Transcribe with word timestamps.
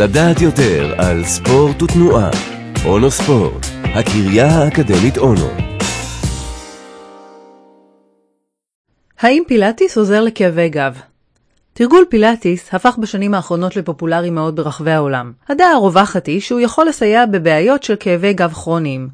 לדעת 0.00 0.40
יותר 0.40 0.94
על 0.98 1.24
ספורט 1.24 1.82
ותנועה. 1.82 2.30
אונו 2.84 3.10
ספורט, 3.10 3.66
הקריה 3.82 4.46
האקדמית 4.46 5.18
אונו. 5.18 5.48
האם 9.20 9.42
פילאטיס 9.46 9.98
עוזר 9.98 10.20
לכאבי 10.20 10.68
גב? 10.68 10.98
תרגול 11.72 12.04
פילאטיס 12.08 12.74
הפך 12.74 12.98
בשנים 12.98 13.34
האחרונות 13.34 13.76
לפופולרי 13.76 14.30
מאוד 14.30 14.56
ברחבי 14.56 14.90
העולם. 14.90 15.32
הדעה 15.48 15.72
הרווחת 15.72 16.26
היא 16.26 16.40
שהוא 16.40 16.60
יכול 16.60 16.86
לסייע 16.86 17.26
בבעיות 17.26 17.82
של 17.82 17.94
כאבי 18.00 18.32
גב 18.32 18.52
כרוניים. 18.52 19.08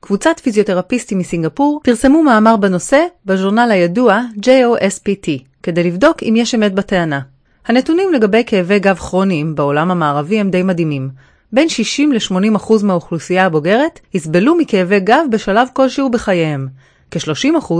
קבוצת 0.00 0.40
פיזיותרפיסטים 0.42 1.18
מסינגפור 1.18 1.80
פרסמו 1.84 2.22
מאמר 2.22 2.56
בנושא 2.56 3.04
בז'ורנל 3.26 3.70
הידוע 3.70 4.20
JOSPT, 4.36 5.28
כדי 5.62 5.84
לבדוק 5.84 6.22
אם 6.22 6.34
יש 6.36 6.54
אמת 6.54 6.74
בטענה. 6.74 7.31
הנתונים 7.66 8.12
לגבי 8.12 8.42
כאבי 8.46 8.78
גב 8.78 8.96
כרוניים 8.96 9.54
בעולם 9.54 9.90
המערבי 9.90 10.40
הם 10.40 10.50
די 10.50 10.62
מדהימים. 10.62 11.10
בין 11.52 11.68
60 11.68 12.12
ל-80% 12.12 12.72
מהאוכלוסייה 12.82 13.46
הבוגרת 13.46 14.00
יסבלו 14.14 14.54
מכאבי 14.54 15.00
גב 15.00 15.24
בשלב 15.30 15.68
כלשהו 15.72 16.10
בחייהם. 16.10 16.68
כ-30% 17.10 17.72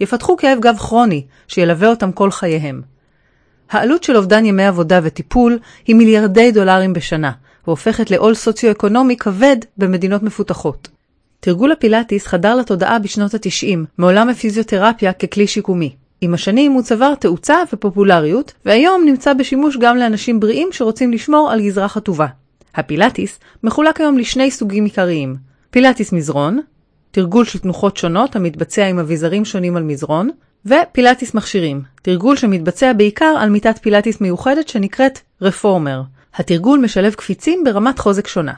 יפתחו 0.00 0.36
כאב 0.36 0.58
גב 0.60 0.76
כרוני, 0.78 1.24
שילווה 1.48 1.88
אותם 1.88 2.12
כל 2.12 2.30
חייהם. 2.30 2.82
העלות 3.70 4.04
של 4.04 4.16
אובדן 4.16 4.44
ימי 4.44 4.64
עבודה 4.64 5.00
וטיפול 5.02 5.58
היא 5.86 5.96
מיליארדי 5.96 6.52
דולרים 6.52 6.92
בשנה, 6.92 7.32
והופכת 7.66 8.10
לעול 8.10 8.34
סוציו-אקונומי 8.34 9.16
כבד 9.16 9.56
במדינות 9.76 10.22
מפותחות. 10.22 10.88
תרגול 11.40 11.72
הפילאטיס 11.72 12.26
חדר 12.26 12.54
לתודעה 12.54 12.98
בשנות 12.98 13.34
ה-90 13.34 13.78
מעולם 13.98 14.28
הפיזיותרפיה 14.28 15.12
ככלי 15.12 15.46
שיקומי. 15.46 15.94
עם 16.20 16.34
השנים 16.34 16.72
הוא 16.72 16.82
צבר 16.82 17.14
תאוצה 17.14 17.56
ופופולריות, 17.72 18.52
והיום 18.64 19.04
נמצא 19.06 19.32
בשימוש 19.32 19.76
גם 19.76 19.96
לאנשים 19.96 20.40
בריאים 20.40 20.68
שרוצים 20.72 21.12
לשמור 21.12 21.50
על 21.50 21.60
גזרה 21.60 21.88
חטובה. 21.88 22.26
הפילאטיס 22.74 23.38
מחולק 23.62 24.00
היום 24.00 24.18
לשני 24.18 24.50
סוגים 24.50 24.84
עיקריים 24.84 25.36
פילאטיס 25.70 26.12
מזרון, 26.12 26.60
תרגול 27.10 27.44
של 27.44 27.58
תנוחות 27.58 27.96
שונות 27.96 28.36
המתבצע 28.36 28.86
עם 28.86 28.98
אביזרים 28.98 29.44
שונים 29.44 29.76
על 29.76 29.82
מזרון, 29.82 30.30
ופילאטיס 30.66 31.34
מכשירים, 31.34 31.82
תרגול 32.02 32.36
שמתבצע 32.36 32.92
בעיקר 32.92 33.34
על 33.38 33.50
מיטת 33.50 33.78
פילאטיס 33.78 34.20
מיוחדת 34.20 34.68
שנקראת 34.68 35.18
רפורמר. 35.42 36.02
התרגול 36.34 36.80
משלב 36.80 37.14
קפיצים 37.14 37.64
ברמת 37.64 37.98
חוזק 37.98 38.26
שונה. 38.26 38.52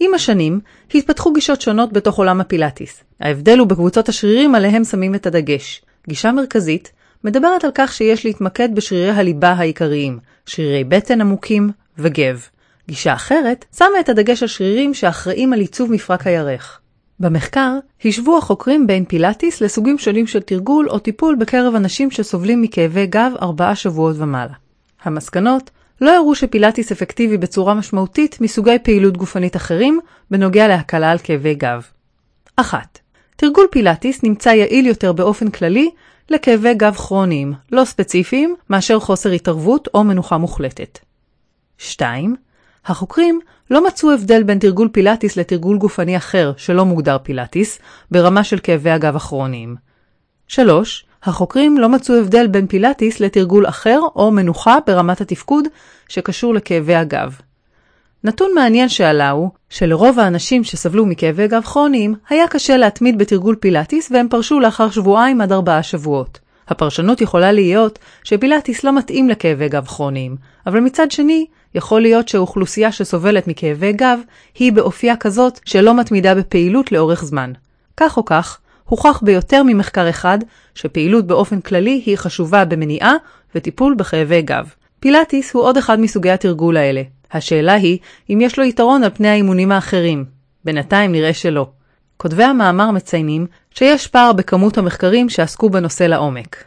עם 0.00 0.14
השנים, 0.14 0.60
התפתחו 0.94 1.32
גישות 1.32 1.60
שונות 1.60 1.92
בתוך 1.92 2.18
עולם 2.18 2.40
הפילאטיס. 2.40 3.04
ההבדל 3.20 3.58
הוא 3.58 3.68
בקבוצות 3.68 4.08
השרירים 4.08 4.54
עליהם 4.54 4.84
שמים 4.84 5.14
את 5.14 5.26
הדגש. 5.26 5.82
גישה 6.08 6.32
מרכזית 6.32 6.92
מדברת 7.26 7.64
על 7.64 7.70
כך 7.74 7.92
שיש 7.92 8.24
להתמקד 8.24 8.74
בשרירי 8.74 9.10
הליבה 9.10 9.52
העיקריים, 9.52 10.18
שרירי 10.46 10.84
בטן 10.84 11.20
עמוקים 11.20 11.70
וגב. 11.98 12.46
גישה 12.88 13.14
אחרת 13.14 13.64
שמה 13.78 14.00
את 14.00 14.08
הדגש 14.08 14.42
על 14.42 14.48
שרירים 14.48 14.94
שאחראים 14.94 15.52
על 15.52 15.60
עיצוב 15.60 15.92
מפרק 15.92 16.26
הירך. 16.26 16.80
במחקר 17.20 17.78
השוו 18.04 18.38
החוקרים 18.38 18.86
בין 18.86 19.04
פילאטיס 19.04 19.60
לסוגים 19.60 19.98
שונים 19.98 20.26
של 20.26 20.40
תרגול 20.40 20.88
או 20.90 20.98
טיפול 20.98 21.34
בקרב 21.34 21.74
אנשים 21.74 22.10
שסובלים 22.10 22.62
מכאבי 22.62 23.06
גב 23.06 23.32
ארבעה 23.42 23.74
שבועות 23.74 24.16
ומעלה. 24.18 24.54
המסקנות 25.04 25.70
לא 26.00 26.16
הראו 26.16 26.34
שפילאטיס 26.34 26.92
אפקטיבי 26.92 27.36
בצורה 27.36 27.74
משמעותית 27.74 28.40
מסוגי 28.40 28.78
פעילות 28.82 29.16
גופנית 29.16 29.56
אחרים 29.56 30.00
בנוגע 30.30 30.68
להקלה 30.68 31.10
על 31.10 31.18
כאבי 31.18 31.54
גב. 31.54 31.86
1. 32.56 32.98
תרגול 33.36 33.66
פילאטיס 33.70 34.22
נמצא 34.22 34.48
יעיל 34.48 34.86
יותר 34.86 35.12
באופן 35.12 35.50
כללי 35.50 35.90
לכאבי 36.30 36.74
גב 36.74 36.94
כרוניים, 36.94 37.52
לא 37.72 37.84
ספציפיים, 37.84 38.56
מאשר 38.70 39.00
חוסר 39.00 39.30
התערבות 39.30 39.88
או 39.94 40.04
מנוחה 40.04 40.38
מוחלטת. 40.38 40.98
2. 41.78 42.36
החוקרים 42.86 43.40
לא 43.70 43.86
מצאו 43.86 44.12
הבדל 44.12 44.42
בין 44.42 44.58
תרגול 44.58 44.88
פילאטיס 44.92 45.36
לתרגול 45.36 45.78
גופני 45.78 46.16
אחר 46.16 46.52
שלא 46.56 46.84
מוגדר 46.84 47.16
פילאטיס, 47.22 47.78
ברמה 48.10 48.44
של 48.44 48.58
כאבי 48.62 48.90
הגב 48.90 49.16
הכרוניים. 49.16 49.76
3. 50.48 51.06
החוקרים 51.22 51.78
לא 51.78 51.88
מצאו 51.88 52.14
הבדל 52.14 52.46
בין 52.46 52.66
פילאטיס 52.66 53.20
לתרגול 53.20 53.68
אחר 53.68 54.00
או 54.16 54.30
מנוחה 54.30 54.78
ברמת 54.86 55.20
התפקוד 55.20 55.64
שקשור 56.08 56.54
לכאבי 56.54 56.94
הגב. 56.94 57.36
נתון 58.26 58.50
מעניין 58.54 58.88
שעלה 58.88 59.30
הוא 59.30 59.50
שלרוב 59.70 60.18
האנשים 60.18 60.64
שסבלו 60.64 61.06
מכאבי 61.06 61.48
גב 61.48 61.62
כרוניים 61.62 62.14
היה 62.28 62.48
קשה 62.48 62.76
להתמיד 62.76 63.18
בתרגול 63.18 63.56
פילאטיס 63.60 64.10
והם 64.10 64.28
פרשו 64.30 64.60
לאחר 64.60 64.90
שבועיים 64.90 65.40
עד 65.40 65.52
ארבעה 65.52 65.82
שבועות. 65.82 66.38
הפרשנות 66.68 67.20
יכולה 67.20 67.52
להיות 67.52 67.98
שפילאטיס 68.24 68.84
לא 68.84 68.92
מתאים 68.98 69.28
לכאבי 69.28 69.68
גב 69.68 69.86
כרוניים, 69.86 70.36
אבל 70.66 70.80
מצד 70.80 71.10
שני, 71.10 71.46
יכול 71.74 72.00
להיות 72.00 72.28
שהאוכלוסייה 72.28 72.92
שסובלת 72.92 73.48
מכאבי 73.48 73.92
גב 73.92 74.18
היא 74.54 74.72
באופייה 74.72 75.16
כזאת 75.16 75.60
שלא 75.64 75.94
מתמידה 75.94 76.34
בפעילות 76.34 76.92
לאורך 76.92 77.24
זמן. 77.24 77.52
כך 77.96 78.16
או 78.16 78.24
כך, 78.24 78.58
הוכח 78.84 79.20
ביותר 79.22 79.62
ממחקר 79.62 80.10
אחד 80.10 80.38
שפעילות 80.74 81.26
באופן 81.26 81.60
כללי 81.60 82.02
היא 82.06 82.16
חשובה 82.16 82.64
במניעה 82.64 83.14
וטיפול 83.54 83.94
בכאבי 83.94 84.42
גב. 84.42 84.70
פילאטיס 85.00 85.54
הוא 85.54 85.62
עוד 85.62 85.76
אחד 85.76 86.00
מסוגי 86.00 86.30
התרגול 86.30 86.76
האלה. 86.76 87.02
השאלה 87.32 87.72
היא 87.72 87.98
אם 88.30 88.38
יש 88.40 88.58
לו 88.58 88.64
יתרון 88.64 89.04
על 89.04 89.10
פני 89.10 89.28
האימונים 89.28 89.72
האחרים. 89.72 90.24
בינתיים 90.64 91.12
נראה 91.12 91.34
שלא. 91.34 91.68
כותבי 92.16 92.44
המאמר 92.44 92.90
מציינים 92.90 93.46
שיש 93.70 94.06
פער 94.06 94.32
בכמות 94.32 94.78
המחקרים 94.78 95.28
שעסקו 95.28 95.70
בנושא 95.70 96.04
לעומק. 96.04 96.64